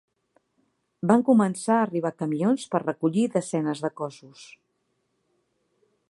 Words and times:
Van 1.09 1.25
començar 1.27 1.75
a 1.75 1.83
arribar 1.87 2.11
camions 2.21 2.65
per 2.75 2.81
recollir 2.85 3.25
desenes 3.35 3.83
de 3.87 3.95
cossos. 4.01 4.47